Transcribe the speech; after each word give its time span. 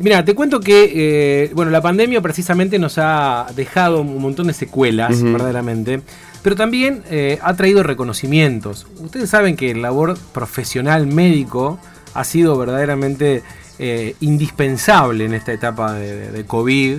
mira, 0.00 0.24
te 0.24 0.34
cuento 0.34 0.60
que 0.60 0.92
eh, 0.94 1.50
bueno, 1.54 1.70
la 1.70 1.80
pandemia 1.80 2.20
precisamente 2.20 2.78
nos 2.78 2.98
ha 2.98 3.46
dejado 3.54 4.00
un 4.00 4.20
montón 4.20 4.48
de 4.48 4.54
secuelas, 4.54 5.22
verdaderamente, 5.22 6.00
pero 6.42 6.56
también 6.56 7.02
eh, 7.10 7.38
ha 7.42 7.54
traído 7.54 7.82
reconocimientos. 7.82 8.86
Ustedes 9.00 9.30
saben 9.30 9.56
que 9.56 9.70
el 9.70 9.82
labor 9.82 10.18
profesional 10.32 11.06
médico 11.06 11.78
ha 12.14 12.24
sido 12.24 12.58
verdaderamente 12.58 13.42
eh, 13.78 14.16
indispensable 14.20 15.26
en 15.26 15.34
esta 15.34 15.52
etapa 15.52 15.92
de, 15.94 16.44
COVID 16.46 16.98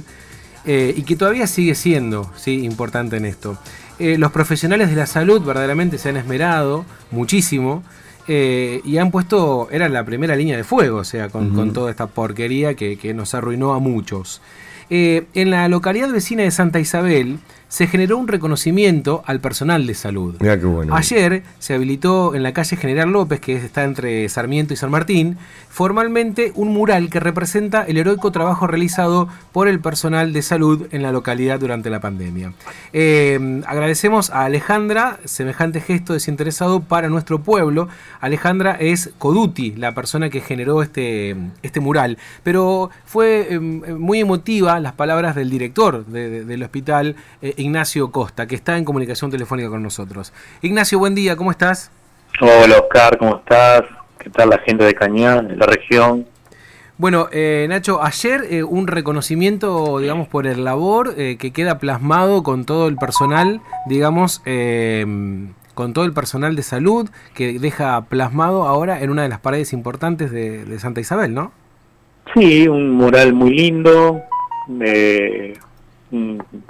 y 0.64 1.02
que 1.02 1.16
todavía 1.16 1.48
sigue 1.48 1.74
siendo 1.74 2.32
¿sí? 2.38 2.64
importante 2.64 3.18
en 3.18 3.26
esto. 3.26 3.58
los 3.98 4.32
profesionales 4.32 4.92
de 4.92 4.96
la 4.96 5.08
salud 5.08 5.42
verdaderamente 5.42 5.98
se 5.98 6.10
han 6.10 6.18
esmerado 6.18 6.86
muchísimo 7.10 7.84
eh, 8.28 8.82
y 8.84 8.98
han 8.98 9.12
puesto, 9.12 9.68
era 9.72 9.90
la 9.90 10.04
primera 10.06 10.36
línea 10.36 10.58
de 10.58 10.64
fuego, 10.64 11.00
o 11.00 11.04
sea, 11.04 11.30
con, 11.30 11.74
toda 11.74 11.92
esta 11.92 12.08
porquería 12.08 12.76
que, 12.76 12.98
que, 12.98 13.14
nos 13.14 13.34
arruinó 13.34 13.74
a 13.74 13.80
muchos. 13.80 14.42
Eh, 14.90 15.26
en 15.34 15.52
la 15.52 15.68
localidad 15.70 16.10
vecina 16.10 16.44
de 16.44 16.52
Santa 16.52 16.80
Isabel 16.80 17.40
se 17.72 17.88
generó 17.88 18.18
un 18.18 18.28
reconocimiento 18.28 19.24
al 19.26 19.40
personal 19.40 19.88
de 19.88 19.94
salud. 19.94 20.36
Ayer 20.92 21.44
se 21.58 21.74
habilitó 21.74 22.36
en 22.36 22.44
la 22.44 22.52
calle 22.52 22.76
General 22.76 23.10
López, 23.10 23.40
que 23.40 23.56
está 23.56 23.86
entre 23.86 24.28
Sarmiento 24.28 24.74
y 24.74 24.78
San 24.78 24.92
Martín, 24.92 25.38
formalmente 25.70 26.52
un 26.56 26.74
mural 26.74 27.10
que 27.10 27.22
representa 27.22 27.84
el 27.84 27.96
heroico 27.96 28.30
trabajo 28.34 28.68
realizado 28.68 29.30
por 29.54 29.70
el 29.70 29.80
personal 29.80 30.34
de 30.34 30.42
salud 30.42 30.88
en 30.92 31.02
la 31.02 31.14
localidad 31.14 31.62
durante 31.62 31.90
la 31.90 32.02
pandemia. 32.02 32.52
Eh, 32.92 33.62
agradecemos 33.66 34.32
a 34.32 34.44
Alejandra 34.44 35.20
semejante 35.24 35.80
gesto 35.80 36.12
desinteresado 36.12 36.82
para 36.82 37.08
nuestro 37.08 37.40
pueblo. 37.40 37.88
Alejandra 38.20 38.76
es 38.82 39.12
Coduti, 39.18 39.72
la 39.78 39.94
persona 39.94 40.30
que 40.30 40.42
generó 40.42 40.82
este, 40.82 41.38
este 41.64 41.80
mural, 41.80 42.18
pero 42.44 42.90
fue 43.06 43.48
eh, 43.50 43.60
muy 43.60 44.20
emotiva 44.20 44.78
las 44.82 44.92
palabras 44.92 45.36
del 45.36 45.50
director 45.50 46.06
del 46.06 46.64
hospital. 46.64 47.16
Eh, 47.42 47.61
Ignacio 47.62 48.12
Costa, 48.12 48.48
que 48.48 48.56
está 48.56 48.78
en 48.78 48.86
comunicación 48.86 49.32
telefónica 49.32 49.70
con 49.70 49.84
nosotros. 49.84 50.34
Ignacio, 50.62 51.00
buen 51.00 51.16
día, 51.16 51.36
¿cómo 51.36 51.52
estás? 51.52 51.92
Hola 52.40 52.80
Oscar, 52.80 53.18
¿cómo 53.18 53.38
estás? 53.38 53.84
¿Qué 54.18 54.30
tal 54.30 54.50
la 54.50 54.58
gente 54.60 54.84
de 54.84 54.94
Cañán, 54.94 55.48
de 55.48 55.56
la 55.56 55.66
región? 55.66 56.26
Bueno, 56.98 57.30
eh, 57.32 57.66
Nacho, 57.70 58.04
ayer 58.04 58.46
eh, 58.50 58.64
un 58.64 58.88
reconocimiento, 58.88 60.00
digamos, 60.00 60.28
por 60.28 60.46
el 60.46 60.64
labor 60.64 61.16
eh, 61.18 61.38
que 61.40 61.52
queda 61.52 61.80
plasmado 61.80 62.44
con 62.44 62.66
todo 62.66 62.88
el 62.88 62.96
personal, 62.96 63.62
digamos, 63.88 64.42
con 65.74 65.94
todo 65.94 66.06
el 66.06 66.14
personal 66.14 66.56
de 66.56 66.62
salud, 66.62 67.10
que 67.34 67.58
deja 67.60 68.06
plasmado 68.06 68.68
ahora 68.68 69.02
en 69.02 69.10
una 69.10 69.24
de 69.24 69.30
las 69.30 69.40
paredes 69.40 69.74
importantes 69.74 70.32
de, 70.32 70.66
de 70.66 70.80
Santa 70.80 71.02
Isabel, 71.02 71.34
¿no? 71.34 71.52
Sí, 72.36 72.68
un 72.68 72.92
mural 72.92 73.34
muy 73.34 73.56
lindo, 73.56 74.22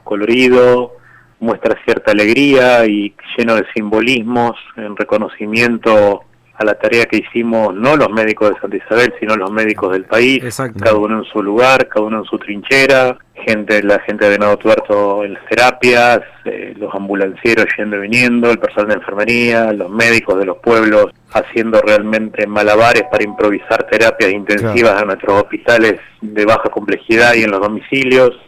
colorido, 0.03 0.93
muestra 1.39 1.75
cierta 1.83 2.11
alegría 2.11 2.85
y 2.85 3.15
lleno 3.37 3.55
de 3.55 3.65
simbolismos 3.73 4.55
en 4.77 4.95
reconocimiento 4.95 6.23
a 6.61 6.63
la 6.63 6.75
tarea 6.75 7.05
que 7.05 7.17
hicimos 7.17 7.73
no 7.73 7.95
los 7.95 8.09
médicos 8.11 8.53
de 8.53 8.59
Santa 8.59 8.77
Isabel, 8.77 9.13
sino 9.19 9.35
los 9.35 9.51
médicos 9.51 9.91
del 9.93 10.05
país, 10.05 10.43
cada 10.55 10.95
uno 10.95 11.19
en 11.19 11.25
su 11.25 11.41
lugar, 11.41 11.87
cada 11.87 12.05
uno 12.05 12.19
en 12.19 12.25
su 12.25 12.37
trinchera, 12.37 13.17
gente, 13.33 13.81
la 13.81 13.99
gente 14.01 14.25
de 14.25 14.31
Venado 14.31 14.57
Tuerto 14.57 15.23
en 15.23 15.33
las 15.33 15.45
terapias, 15.47 16.21
eh, 16.45 16.75
los 16.77 16.93
ambulancieros 16.93 17.65
yendo 17.75 17.97
y 17.97 18.01
viniendo, 18.01 18.51
el 18.51 18.59
personal 18.59 18.89
de 18.89 18.93
enfermería, 18.95 19.73
los 19.73 19.89
médicos 19.89 20.37
de 20.37 20.45
los 20.45 20.57
pueblos 20.57 21.07
haciendo 21.33 21.81
realmente 21.81 22.45
malabares 22.45 23.03
para 23.09 23.23
improvisar 23.23 23.87
terapias 23.89 24.31
intensivas 24.31 25.01
en 25.01 25.07
nuestros 25.07 25.41
hospitales 25.41 25.99
de 26.21 26.45
baja 26.45 26.69
complejidad 26.69 27.33
y 27.33 27.43
en 27.43 27.51
los 27.51 27.61
domicilios 27.61 28.39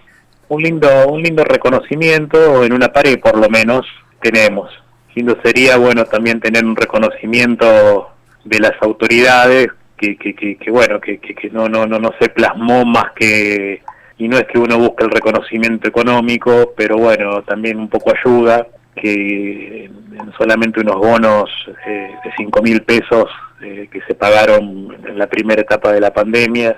un 0.54 0.62
lindo, 0.64 1.08
un 1.08 1.22
lindo 1.22 1.44
reconocimiento, 1.44 2.64
en 2.64 2.74
una 2.74 2.90
pared 2.90 3.20
por 3.20 3.38
lo 3.38 3.50
menos 3.50 3.86
tenemos. 4.22 4.70
Lindo 5.16 5.38
sería, 5.44 5.78
bueno, 5.78 6.06
también 6.06 6.40
tener 6.40 6.66
un 6.66 6.76
reconocimiento 6.76 8.10
de 8.44 8.60
las 8.60 8.74
autoridades, 8.82 9.68
que, 9.98 10.18
que, 10.18 10.58
que, 10.58 10.72
bueno, 10.72 11.00
que, 11.00 11.20
que, 11.20 11.50
no, 11.52 11.70
no, 11.70 11.86
no, 11.86 11.98
no 12.00 12.14
se 12.20 12.30
plasmó 12.30 12.84
más 12.84 13.12
que, 13.16 13.82
y 14.18 14.28
no 14.28 14.38
es 14.38 14.46
que 14.46 14.60
uno 14.60 14.78
busque 14.78 15.06
el 15.06 15.12
reconocimiento 15.12 15.88
económico, 15.88 16.74
pero 16.76 16.98
bueno, 16.98 17.42
también 17.44 17.78
un 17.80 17.88
poco 17.88 18.12
ayuda, 18.12 18.68
que 18.96 19.90
solamente 20.38 20.82
unos 20.82 20.98
bonos 20.98 21.50
eh, 21.88 22.12
de 22.24 22.32
cinco 22.38 22.62
mil 22.62 22.82
pesos 22.84 23.30
eh, 23.62 23.88
que 23.92 24.02
se 24.02 24.14
pagaron 24.14 24.96
en 25.08 25.18
la 25.18 25.28
primera 25.28 25.62
etapa 25.62 25.92
de 25.92 26.02
la 26.02 26.14
pandemia 26.14 26.76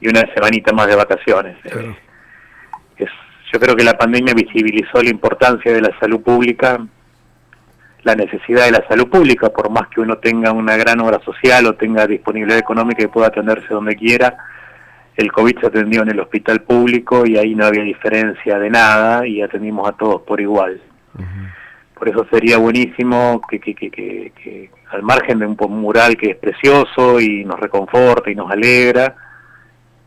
y 0.00 0.08
una 0.08 0.22
semanita 0.34 0.72
más 0.72 0.86
de 0.86 0.96
vacaciones 0.96 1.56
yo 3.52 3.60
creo 3.60 3.76
que 3.76 3.84
la 3.84 3.98
pandemia 3.98 4.32
visibilizó 4.32 5.02
la 5.02 5.10
importancia 5.10 5.72
de 5.72 5.82
la 5.82 5.98
salud 5.98 6.22
pública, 6.22 6.78
la 8.02 8.14
necesidad 8.14 8.64
de 8.64 8.72
la 8.72 8.86
salud 8.88 9.08
pública, 9.08 9.50
por 9.50 9.70
más 9.70 9.88
que 9.88 10.00
uno 10.00 10.16
tenga 10.16 10.52
una 10.52 10.76
gran 10.76 11.00
obra 11.00 11.20
social 11.20 11.66
o 11.66 11.74
tenga 11.74 12.06
disponibilidad 12.06 12.58
económica 12.58 13.02
y 13.02 13.08
pueda 13.08 13.28
atenderse 13.28 13.68
donde 13.68 13.94
quiera, 13.94 14.36
el 15.16 15.30
COVID 15.30 15.60
se 15.60 15.66
atendió 15.66 16.02
en 16.02 16.10
el 16.10 16.20
hospital 16.20 16.62
público 16.62 17.26
y 17.26 17.36
ahí 17.36 17.54
no 17.54 17.66
había 17.66 17.82
diferencia 17.82 18.58
de 18.58 18.70
nada 18.70 19.26
y 19.26 19.42
atendimos 19.42 19.88
a 19.88 19.92
todos 19.92 20.22
por 20.22 20.40
igual. 20.40 20.80
Por 21.94 22.08
eso 22.08 22.26
sería 22.30 22.56
buenísimo 22.56 23.40
que, 23.48 23.60
que, 23.60 23.74
que, 23.74 23.90
que, 23.90 24.70
al 24.90 25.02
margen 25.02 25.38
de 25.38 25.46
un 25.46 25.56
mural 25.80 26.16
que 26.16 26.30
es 26.30 26.36
precioso 26.36 27.20
y 27.20 27.44
nos 27.44 27.60
reconforta 27.60 28.30
y 28.30 28.34
nos 28.34 28.50
alegra, 28.50 29.14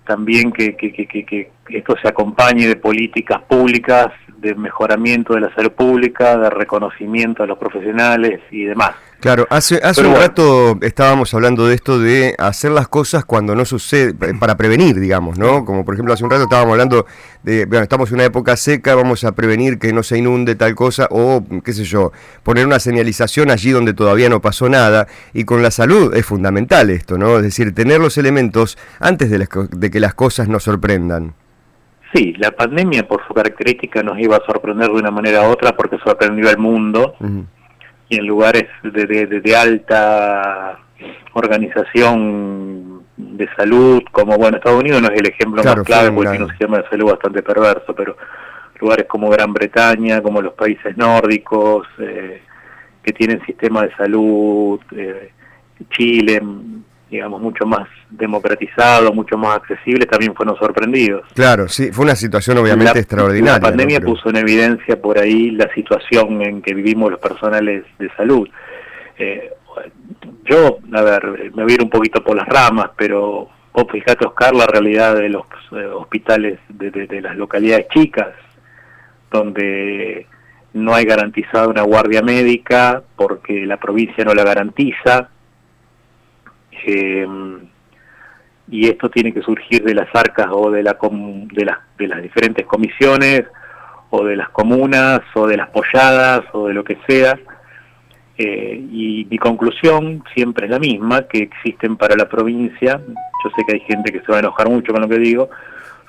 también 0.06 0.52
que, 0.52 0.76
que, 0.76 0.92
que, 0.94 1.52
esto 1.70 1.96
se 2.02 2.08
acompañe 2.08 2.68
de 2.68 2.76
políticas 2.76 3.42
públicas, 3.44 4.08
de 4.38 4.54
mejoramiento 4.56 5.34
de 5.34 5.42
la 5.42 5.56
salud 5.56 5.72
pública, 5.72 6.38
de 6.38 6.50
reconocimiento 6.50 7.44
a 7.44 7.48
los 7.48 7.58
profesionales 7.58 8.42
y 8.52 8.66
demás. 8.66 8.96
Claro, 9.26 9.48
hace, 9.50 9.80
hace 9.82 10.06
un 10.06 10.14
rato 10.14 10.78
estábamos 10.84 11.34
hablando 11.34 11.66
de 11.66 11.74
esto 11.74 11.98
de 11.98 12.36
hacer 12.38 12.70
las 12.70 12.88
cosas 12.88 13.26
cuando 13.26 13.56
no 13.56 13.66
sucede, 13.66 14.14
para 14.36 14.56
prevenir, 14.56 15.00
digamos, 15.00 15.40
¿no? 15.40 15.66
Como 15.66 15.84
por 15.84 15.96
ejemplo 15.96 16.14
hace 16.14 16.24
un 16.24 16.30
rato 16.30 16.44
estábamos 16.44 16.74
hablando 16.74 17.08
de, 17.42 17.66
bueno, 17.66 17.82
estamos 17.82 18.10
en 18.10 18.18
una 18.18 18.26
época 18.26 18.56
seca, 18.56 18.94
vamos 18.94 19.24
a 19.24 19.32
prevenir 19.32 19.80
que 19.80 19.94
no 19.94 20.04
se 20.04 20.20
inunde 20.20 20.54
tal 20.54 20.76
cosa, 20.76 21.08
o 21.10 21.44
qué 21.64 21.74
sé 21.74 21.86
yo, 21.86 22.12
poner 22.44 22.68
una 22.68 22.78
señalización 22.78 23.50
allí 23.50 23.72
donde 23.72 23.96
todavía 23.96 24.30
no 24.30 24.42
pasó 24.42 24.70
nada, 24.70 25.08
y 25.34 25.44
con 25.44 25.64
la 25.64 25.72
salud 25.72 26.16
es 26.16 26.24
fundamental 26.24 26.92
esto, 26.92 27.18
¿no? 27.18 27.38
Es 27.38 27.42
decir, 27.42 27.74
tener 27.74 28.00
los 28.00 28.20
elementos 28.20 28.78
antes 29.00 29.32
de, 29.32 29.48
de 29.72 29.90
que 29.90 30.00
las 30.00 30.14
cosas 30.14 30.50
nos 30.50 30.66
sorprendan. 30.66 31.34
Sí, 32.14 32.36
la 32.38 32.52
pandemia 32.52 33.08
por 33.08 33.26
su 33.28 33.34
característica 33.34 34.04
nos 34.04 34.20
iba 34.20 34.38
a 34.38 34.46
sorprender 34.46 34.88
de 34.90 34.94
una 34.94 35.10
manera 35.10 35.50
u 35.50 35.52
otra 35.52 35.76
porque 35.76 35.98
sorprendió 35.98 36.48
al 36.48 36.60
mundo 36.60 37.16
y 38.10 38.18
en 38.18 38.28
lugares 38.28 38.66
de, 38.84 39.06
de, 39.26 39.56
alta 39.56 40.80
organización 41.34 43.04
de 43.18 43.48
salud, 43.56 44.04
como 44.12 44.38
bueno, 44.38 44.58
Estados 44.58 44.80
Unidos 44.80 45.02
no 45.02 45.10
es 45.10 45.20
el 45.20 45.28
ejemplo 45.28 45.64
más 45.64 45.82
clave 45.84 46.12
porque 46.12 46.30
tiene 46.32 46.46
un 46.46 46.52
sistema 46.52 46.78
de 46.78 46.90
salud 46.90 47.12
bastante 47.12 47.42
perverso, 47.42 47.96
pero 47.96 48.16
lugares 48.80 49.06
como 49.08 49.30
Gran 49.30 49.54
Bretaña, 49.54 50.22
como 50.22 50.42
los 50.42 50.54
países 50.54 50.96
nórdicos, 50.98 51.88
eh, 52.00 52.42
que 53.02 53.14
tienen 53.14 53.44
sistema 53.46 53.84
de 53.84 53.96
salud, 53.96 54.80
eh, 54.96 55.32
Chile, 55.90 56.42
digamos, 57.10 57.42
mucho 57.42 57.66
más 57.66 57.88
democratizado, 58.18 59.14
mucho 59.14 59.38
más 59.38 59.58
accesible, 59.58 60.06
también 60.06 60.34
fueron 60.36 60.58
sorprendidos. 60.58 61.24
Claro, 61.34 61.68
sí, 61.68 61.92
fue 61.92 62.06
una 62.06 62.16
situación 62.16 62.58
obviamente 62.58 63.00
extraordinaria. 63.00 63.54
La 63.54 63.60
pandemia 63.60 64.00
puso 64.02 64.30
en 64.30 64.38
evidencia 64.38 65.02
por 65.02 65.18
ahí 65.20 65.52
la 65.52 65.72
situación 65.74 66.42
en 66.42 66.62
que 66.62 66.74
vivimos 66.74 67.12
los 67.12 67.20
personales 67.20 67.84
de 68.00 68.10
salud. 68.16 68.48
Eh, 69.18 69.52
yo, 70.46 70.80
a 70.94 71.02
ver, 71.02 71.52
me 71.54 71.64
voy 71.64 71.72
a 71.74 71.76
ir 71.76 71.84
un 71.84 71.90
poquito 71.90 72.24
por 72.24 72.36
las 72.36 72.48
ramas, 72.48 72.92
pero 72.98 73.50
vos 73.74 73.86
fijate, 73.92 74.26
Oscar, 74.26 74.56
la 74.56 74.68
realidad 74.68 75.16
de 75.16 75.30
los 75.30 75.46
eh, 75.72 75.86
hospitales 75.86 76.60
de, 76.70 76.92
de 76.92 77.22
las 77.22 77.36
localidades 77.36 77.88
chicas, 77.90 78.30
donde 79.32 80.28
no 80.74 80.94
hay 80.94 81.06
garantizada 81.06 81.68
una 81.68 81.84
guardia 81.84 82.22
médica 82.22 83.02
porque 83.16 83.66
la 83.66 83.78
provincia 83.78 84.26
no 84.26 84.34
la 84.34 84.44
garantiza, 84.44 85.30
eh, 86.86 87.26
y 88.70 88.88
esto 88.88 89.10
tiene 89.10 89.34
que 89.34 89.42
surgir 89.42 89.84
de 89.84 89.94
las 89.94 90.14
arcas 90.14 90.48
o 90.52 90.72
de, 90.72 90.84
la 90.84 90.98
de, 91.02 91.66
las, 91.66 91.78
de 91.98 92.08
las 92.08 92.22
diferentes 92.22 92.66
comisiones 92.66 93.44
o 94.10 94.24
de 94.24 94.36
las 94.36 94.50
comunas 94.50 95.22
o 95.34 95.48
de 95.48 95.58
las 95.58 95.70
polladas 95.70 96.44
o 96.54 96.68
de 96.68 96.74
lo 96.74 96.84
que 96.84 96.98
sea. 97.08 97.38
Eh, 98.38 98.84
y 98.92 99.28
mi 99.30 99.38
conclusión 99.38 100.24
siempre 100.34 100.66
es 100.66 100.72
la 100.72 100.80
misma, 100.80 101.24
que 101.24 101.40
existen 101.40 101.96
para 101.96 102.16
la 102.16 102.28
provincia, 102.28 103.00
yo 103.44 103.50
sé 103.56 103.64
que 103.66 103.76
hay 103.76 103.80
gente 103.82 104.12
que 104.12 104.20
se 104.20 104.32
va 104.32 104.38
a 104.38 104.40
enojar 104.40 104.68
mucho 104.68 104.92
con 104.92 105.02
lo 105.02 105.08
que 105.08 105.20
digo, 105.20 105.50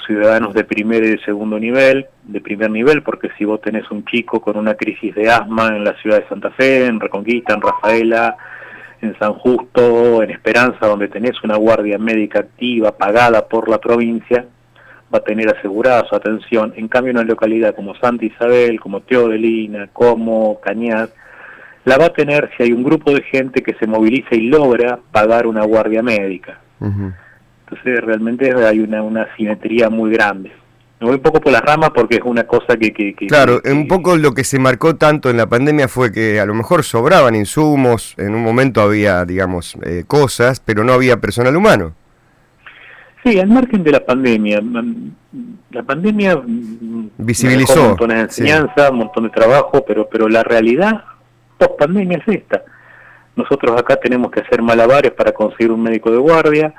ciudadanos 0.04 0.52
de 0.54 0.64
primer 0.64 1.04
y 1.04 1.10
de 1.10 1.18
segundo 1.24 1.58
nivel, 1.58 2.06
de 2.24 2.40
primer 2.40 2.70
nivel, 2.70 3.02
porque 3.02 3.30
si 3.38 3.44
vos 3.44 3.60
tenés 3.60 3.88
un 3.90 4.04
chico 4.06 4.40
con 4.40 4.56
una 4.56 4.74
crisis 4.74 5.14
de 5.14 5.30
asma 5.30 5.68
en 5.68 5.84
la 5.84 5.94
ciudad 6.00 6.20
de 6.20 6.28
Santa 6.28 6.50
Fe, 6.50 6.86
en 6.86 6.98
Reconquista, 6.98 7.54
en 7.54 7.60
Rafaela, 7.60 8.36
en 9.06 9.18
San 9.18 9.34
Justo, 9.34 10.22
en 10.22 10.30
Esperanza, 10.30 10.86
donde 10.86 11.08
tenés 11.08 11.42
una 11.42 11.56
guardia 11.56 11.98
médica 11.98 12.40
activa 12.40 12.96
pagada 12.96 13.46
por 13.46 13.68
la 13.68 13.78
provincia, 13.78 14.44
va 15.12 15.18
a 15.18 15.24
tener 15.24 15.48
asegurada 15.48 16.04
su 16.08 16.14
atención. 16.14 16.72
En 16.76 16.88
cambio, 16.88 17.12
una 17.12 17.22
localidad 17.22 17.74
como 17.74 17.94
Santa 17.96 18.24
Isabel, 18.24 18.80
como 18.80 19.00
Teodelina, 19.00 19.88
como 19.92 20.60
Cañas, 20.60 21.10
la 21.84 21.96
va 21.96 22.06
a 22.06 22.12
tener 22.12 22.50
si 22.56 22.64
hay 22.64 22.72
un 22.72 22.82
grupo 22.82 23.12
de 23.12 23.22
gente 23.22 23.62
que 23.62 23.74
se 23.74 23.86
moviliza 23.86 24.34
y 24.34 24.48
logra 24.48 24.98
pagar 25.12 25.46
una 25.46 25.64
guardia 25.64 26.02
médica. 26.02 26.58
Entonces, 26.80 28.00
realmente 28.04 28.52
hay 28.64 28.80
una, 28.80 29.02
una 29.02 29.28
simetría 29.36 29.88
muy 29.88 30.10
grande. 30.10 30.52
Me 30.98 31.06
voy 31.06 31.16
un 31.16 31.22
poco 31.22 31.40
por 31.40 31.52
las 31.52 31.62
ramas 31.62 31.90
porque 31.94 32.16
es 32.16 32.22
una 32.24 32.44
cosa 32.44 32.76
que... 32.76 32.92
que, 32.92 33.14
claro, 33.26 33.60
un 33.70 33.86
poco 33.86 34.16
lo 34.16 34.32
que 34.32 34.44
se 34.44 34.58
marcó 34.58 34.96
tanto 34.96 35.28
en 35.28 35.36
la 35.36 35.46
pandemia 35.46 35.88
fue 35.88 36.10
que 36.10 36.40
a 36.40 36.46
lo 36.46 36.54
mejor 36.54 36.84
sobraban 36.84 37.34
insumos, 37.34 38.14
en 38.16 38.34
un 38.34 38.42
momento 38.42 38.80
había, 38.80 39.24
digamos, 39.26 39.76
eh, 39.82 40.04
cosas, 40.06 40.60
pero 40.60 40.84
no 40.84 40.94
había 40.94 41.18
personal 41.18 41.54
humano. 41.54 41.92
Sí, 43.22 43.38
al 43.38 43.48
margen 43.48 43.82
de 43.82 43.90
la 43.90 44.06
pandemia, 44.06 44.60
mm, 44.62 45.12
la 45.72 45.82
pandemia 45.82 46.36
mm, 46.36 47.10
visibilizó 47.18 47.82
un 47.82 47.88
montón 47.88 48.08
de 48.10 48.20
enseñanza, 48.20 48.90
un 48.90 48.98
montón 48.98 49.24
de 49.24 49.30
trabajo, 49.30 49.84
pero, 49.86 50.08
pero 50.08 50.28
la 50.28 50.44
realidad 50.44 51.04
post 51.58 51.78
pandemia 51.78 52.18
es 52.18 52.36
esta. 52.36 52.62
Nosotros 53.34 53.78
acá 53.78 53.96
tenemos 53.96 54.30
que 54.30 54.40
hacer 54.40 54.62
malabares 54.62 55.12
para 55.12 55.32
conseguir 55.32 55.72
un 55.72 55.82
médico 55.82 56.10
de 56.10 56.18
guardia, 56.18 56.72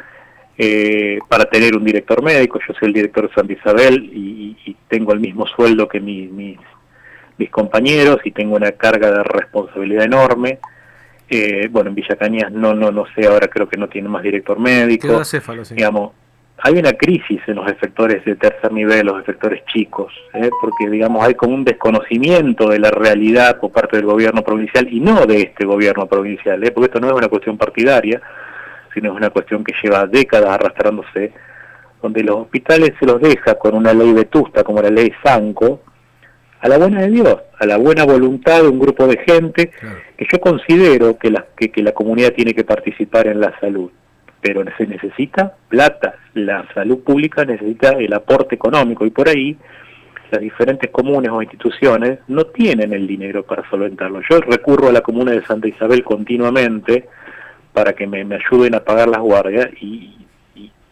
eh, 0.58 1.20
para 1.28 1.46
tener 1.46 1.76
un 1.76 1.84
director 1.84 2.22
médico. 2.24 2.60
Yo 2.68 2.74
soy 2.80 2.88
el 2.88 2.94
director 2.94 3.28
de 3.28 3.36
Santa 3.36 3.54
Isabel 3.54 4.10
y, 4.14 4.76
tengo 4.90 5.12
el 5.12 5.20
mismo 5.20 5.46
sueldo 5.48 5.86
que 5.90 6.00
mis, 6.00 6.32
mis 6.32 7.50
compañeros 7.50 8.20
y 8.24 8.32
tengo 8.32 8.56
una 8.56 8.72
carga 8.72 9.12
de 9.12 9.22
responsabilidad 9.22 10.06
enorme. 10.06 10.60
Eh, 11.30 11.68
bueno, 11.70 11.90
en 11.90 11.96
Villa 11.96 12.16
Cañas 12.16 12.52
no, 12.52 12.74
no, 12.74 12.90
no 12.90 13.06
sé, 13.14 13.28
ahora 13.28 13.48
creo 13.48 13.68
que 13.68 13.78
no 13.78 13.90
tiene 13.90 14.08
más 14.08 14.24
director 14.24 14.58
médico. 14.60 15.22
Digamos, 15.76 16.12
hay 16.60 16.74
una 16.74 16.94
crisis 16.94 17.42
en 17.48 17.56
los 17.56 17.70
efectores 17.70 18.24
de 18.26 18.36
tercer 18.36 18.72
nivel, 18.72 19.08
los 19.08 19.22
efectores 19.22 19.64
chicos, 19.66 20.12
¿eh? 20.34 20.50
porque 20.60 20.90
digamos 20.90 21.24
hay 21.24 21.36
como 21.36 21.54
un 21.54 21.64
desconocimiento 21.64 22.68
de 22.70 22.80
la 22.80 22.90
realidad 22.90 23.60
por 23.60 23.72
parte 23.72 23.98
del 23.98 24.06
gobierno 24.06 24.42
provincial 24.42 24.88
y 24.92 25.00
no 25.00 25.26
de 25.26 25.42
este 25.42 25.66
gobierno 25.66 26.08
provincial, 26.08 26.64
¿eh? 26.64 26.72
porque 26.72 26.88
esto 26.88 27.00
no 27.00 27.08
es 27.08 27.14
una 27.14 27.28
cuestión 27.28 27.58
partidaria, 27.58 28.22
sino 28.98 29.12
es 29.12 29.18
una 29.18 29.30
cuestión 29.30 29.64
que 29.64 29.74
lleva 29.84 30.08
décadas 30.08 30.50
arrastrándose, 30.50 31.32
donde 32.02 32.24
los 32.24 32.38
hospitales 32.38 32.94
se 33.00 33.06
los 33.06 33.22
deja 33.22 33.54
con 33.56 33.76
una 33.76 33.94
ley 33.94 34.12
vetusta 34.12 34.64
como 34.64 34.82
la 34.82 34.90
ley 34.90 35.12
Sanco, 35.24 35.82
a 36.60 36.68
la 36.68 36.80
buena 36.80 37.02
de 37.02 37.10
Dios, 37.10 37.38
a 37.60 37.66
la 37.68 37.78
buena 37.78 38.06
voluntad 38.06 38.64
de 38.64 38.70
un 38.70 38.80
grupo 38.80 39.06
de 39.06 39.18
gente 39.18 39.70
que 40.18 40.28
yo 40.32 40.40
considero 40.40 41.16
que 41.20 41.30
la, 41.30 41.46
que, 41.56 41.70
que 41.70 41.84
la 41.84 41.92
comunidad 41.92 42.34
tiene 42.34 42.56
que 42.56 42.64
participar 42.64 43.28
en 43.28 43.40
la 43.40 43.54
salud 43.60 43.92
pero 44.40 44.64
se 44.78 44.86
necesita 44.86 45.56
plata, 45.68 46.16
la 46.34 46.66
salud 46.74 47.00
pública 47.00 47.44
necesita 47.44 47.90
el 47.90 48.14
aporte 48.14 48.56
económico 48.56 49.06
y 49.06 49.10
por 49.10 49.28
ahí 49.28 49.58
las 50.32 50.42
diferentes 50.42 50.92
comunes 50.92 51.32
o 51.32 51.42
instituciones 51.42 52.20
no 52.28 52.46
tienen 52.46 52.94
el 52.94 53.08
dinero 53.08 53.44
para 53.44 53.68
solventarlo. 53.70 54.22
Yo 54.30 54.40
recurro 54.42 54.90
a 54.90 54.92
la 54.92 55.02
comuna 55.02 55.32
de 55.32 55.44
Santa 55.44 55.68
Isabel 55.68 56.04
continuamente 56.04 57.08
para 57.78 57.94
que 57.94 58.08
me, 58.08 58.22
ayuden 58.34 58.74
a 58.74 58.80
pagar 58.80 59.08
las 59.08 59.22
guardias 59.22 59.70
y, 59.80 60.18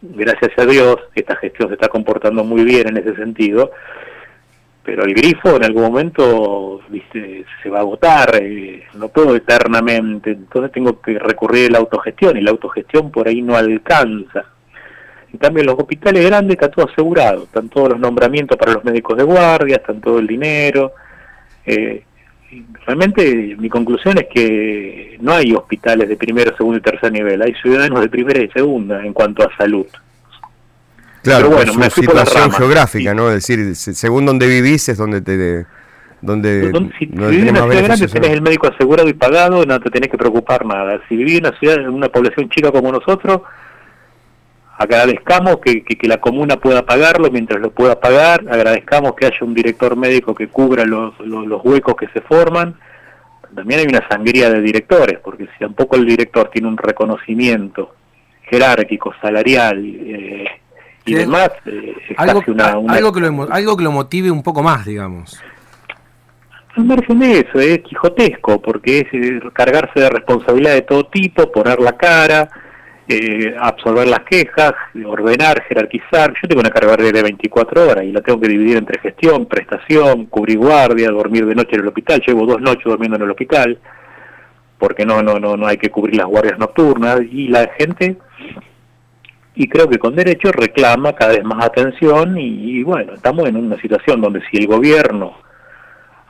gracias 0.03 0.51
a 0.55 0.67
Dios 0.67 0.97
esta 1.15 1.35
gestión 1.37 1.67
se 1.67 1.73
está 1.73 1.87
comportando 1.87 2.43
muy 2.43 2.63
bien 2.63 2.89
en 2.89 2.97
ese 2.97 3.15
sentido, 3.15 3.71
pero 4.83 5.03
el 5.03 5.15
grifo 5.15 5.55
en 5.55 5.63
algún 5.63 5.81
momento 5.81 6.81
¿viste? 6.89 7.43
se 7.63 7.69
va 7.71 7.79
a 7.79 7.81
agotar, 7.81 8.39
eh, 8.39 8.83
no 8.93 9.07
puedo 9.07 9.35
eternamente, 9.35 10.29
entonces 10.29 10.71
tengo 10.73 11.01
que 11.01 11.17
recurrir 11.17 11.69
a 11.69 11.71
la 11.71 11.79
autogestión 11.79 12.37
y 12.37 12.41
la 12.41 12.51
autogestión 12.51 13.09
por 13.09 13.27
ahí 13.27 13.41
no 13.41 13.57
alcanza. 13.57 14.45
En 15.33 15.39
cambio, 15.39 15.61
en 15.61 15.67
los 15.67 15.79
hospitales 15.79 16.23
grandes 16.23 16.53
está 16.53 16.69
todo 16.69 16.87
asegurado, 16.87 17.45
están 17.45 17.67
todos 17.69 17.89
los 17.89 17.99
nombramientos 17.99 18.59
para 18.59 18.73
los 18.73 18.85
médicos 18.85 19.17
de 19.17 19.23
guardia, 19.23 19.77
están 19.77 20.01
todo 20.01 20.19
el 20.19 20.27
dinero. 20.27 20.93
Eh, 21.65 22.03
realmente 22.86 23.56
mi 23.57 23.69
conclusión 23.69 24.18
es 24.18 24.28
que 24.34 25.18
no 25.22 25.34
hay 25.34 25.54
hospitales 25.54 26.10
de 26.10 26.16
primero, 26.16 26.56
segundo 26.56 26.78
y 26.78 26.81
tercer 26.81 27.12
nivel, 27.12 27.42
hay 27.42 27.54
ciudadanos 27.56 28.02
de 28.02 28.10
primera 28.10 28.42
y 28.42 28.50
segunda 28.50 29.06
en 29.06 29.13
cuanto 29.13 29.44
a 29.44 29.56
salud. 29.57 29.86
Claro, 31.24 31.50
Pero 31.50 31.74
bueno, 31.74 31.90
su 31.90 32.02
situación 32.02 32.52
geográfica, 32.52 33.13
¿no? 33.16 33.30
Es 33.30 33.48
decir, 33.48 33.75
según 33.75 34.25
donde 34.25 34.48
vivís 34.48 34.88
es 34.90 34.98
donde 34.98 35.22
te... 35.22 35.66
Donde, 36.22 36.72
si 36.98 37.06
vivís 37.06 37.44
en 37.44 37.50
una 37.50 37.63
ciudad 37.63 37.84
grande 37.86 38.07
tenés 38.07 38.31
el 38.31 38.42
médico 38.42 38.68
asegurado 38.68 39.07
y 39.10 39.13
pagado, 39.13 39.63
no 39.66 39.80
te 39.80 39.92
tenés 39.92 40.10
que 40.10 40.18
preocupar 40.18 40.66
nada. 40.66 41.00
Si 41.07 41.16
vivís 41.16 41.38
en 41.38 41.46
una 41.46 41.60
ciudad, 41.60 41.75
en 41.80 41.90
una 41.90 42.10
población 42.10 42.50
chica 42.50 42.72
como 42.72 42.92
nosotros, 42.92 43.42
agradezcamos 44.77 45.57
que, 45.57 45.83
que, 45.83 46.07
la 46.07 46.18
comuna 46.18 46.57
pueda 46.57 46.86
pagarlo 46.86 47.30
mientras 47.31 47.62
lo 47.62 47.72
pueda 47.72 48.00
pagar, 48.00 48.45
agradezcamos 48.50 49.13
que 49.16 49.25
haya 49.25 49.38
un 49.42 49.54
director 49.54 49.95
médico 49.95 50.36
que 50.36 50.48
cubra 50.48 50.86
los, 50.86 51.18
los, 51.19 51.63
huecos 51.63 51.95
que 51.95 52.07
se 52.10 52.22
forman. 52.22 52.75
También 53.54 53.80
hay 53.80 53.86
una 53.86 54.06
sangría 54.10 54.50
de 54.50 54.62
directores, 54.62 55.19
porque 55.24 55.45
si 55.45 55.60
tampoco 55.60 55.95
el 55.95 56.06
director 56.06 56.50
tiene 56.50 56.68
un 56.68 56.77
reconocimiento 56.77 57.95
jerárquico, 58.42 59.13
salarial, 59.22 59.81
eh, 59.86 60.45
y 61.06 61.13
demás, 61.13 61.51
eh, 61.66 61.95
algo, 62.18 62.42
algo, 62.89 63.13
que 63.13 63.21
lo, 63.21 63.48
algo 63.50 63.78
que 63.78 63.83
lo 63.83 63.92
motive 63.92 64.30
un 64.30 64.44
poco 64.44 64.62
más, 64.62 64.86
digamos. 64.86 65.42
Al 66.75 66.83
margen 66.83 67.19
de 67.19 67.39
eso, 67.39 67.60
es 67.60 67.80
quijotesco, 67.80 68.62
porque 68.62 69.00
es 69.00 69.07
eh, 69.13 69.39
cargarse 69.54 70.01
de 70.01 70.10
responsabilidad 70.10 70.74
de 70.74 70.81
todo 70.81 71.06
tipo, 71.06 71.50
poner 71.50 71.80
la 71.80 71.94
cara, 71.94 72.50
eh, 73.07 73.56
absorber 73.60 74.07
las 74.07 74.22
quejas, 74.22 74.74
ordenar, 75.06 75.63
jerarquizar. 75.63 76.34
Yo 76.42 76.48
tengo 76.48 76.62
una 76.62 76.69
carga 76.69 76.96
de 76.98 77.22
24 77.22 77.90
horas 77.90 78.04
y 78.04 78.12
la 78.12 78.22
tengo 78.22 78.40
que 78.40 78.48
dividir 78.48 78.78
entre 78.78 79.00
gestión, 79.00 79.46
prestación, 79.46 80.25
cubrir 80.25 80.57
guardia, 80.57 81.10
dormir 81.12 81.46
de 81.46 81.56
noche 81.56 81.75
en 81.75 81.81
el 81.81 81.88
hospital. 81.88 82.22
Llevo 82.25 82.46
dos 82.46 82.62
noches 82.62 82.86
durmiendo 82.86 83.18
en 83.18 83.24
el 83.24 83.31
hospital 83.31 83.80
porque 84.78 85.06
no, 85.06 85.22
no, 85.24 85.40
no, 85.40 85.56
no 85.56 85.68
hay 85.68 85.78
que 85.78 85.90
cubrir 85.90 86.18
las 86.18 86.28
guardias 86.28 86.60
nocturnas 86.60 87.22
y 87.31 87.48
la 87.48 87.69
gente 87.78 88.18
y 89.56 89.68
creo 89.69 89.88
que 89.88 89.98
con 89.98 90.16
derecho 90.16 90.52
reclama 90.52 91.13
cada 91.13 91.31
vez 91.31 91.44
más 91.44 91.63
atención 91.63 92.38
y, 92.38 92.84
bueno, 92.84 93.13
estamos 93.13 93.48
en 93.48 93.56
una 93.56 93.80
situación 93.80 94.22
donde 94.22 94.42
si 94.52 94.57
el 94.57 94.68
gobierno 94.68 95.38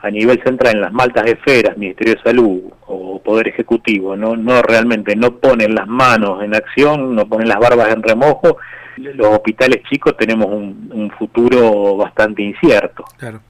a 0.06 0.10
nivel 0.10 0.42
central 0.42 0.76
en 0.76 0.80
las 0.82 0.92
maltas 0.92 1.26
esferas, 1.26 1.76
Ministerio 1.76 2.14
de 2.14 2.22
Salud 2.22 2.60
o 2.86 3.20
Poder 3.22 3.48
Ejecutivo, 3.48 4.16
no, 4.16 4.36
no 4.36 4.62
realmente 4.62 5.16
no 5.16 5.36
ponen 5.38 5.74
las 5.74 5.86
manos 5.86 6.42
en 6.42 6.54
acción, 6.54 7.14
no 7.14 7.26
ponen 7.26 7.48
las 7.48 7.58
barbas 7.58 7.92
en 7.92 8.02
remojo, 8.02 8.58
los 8.96 9.26
hospitales 9.26 9.82
chicos 9.90 10.16
tenemos 10.16 10.46
un, 10.46 10.90
un 10.92 11.10
futuro 11.10 11.96
bastante 11.96 12.42
incierto. 12.42 13.04
Claro. 13.18 13.40